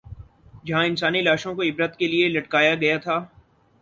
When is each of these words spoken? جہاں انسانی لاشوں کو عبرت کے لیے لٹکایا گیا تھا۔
جہاں 0.65 0.85
انسانی 0.85 1.21
لاشوں 1.21 1.53
کو 1.55 1.61
عبرت 1.61 1.97
کے 1.97 2.07
لیے 2.07 2.27
لٹکایا 2.29 2.75
گیا 2.75 2.97
تھا۔ 2.97 3.23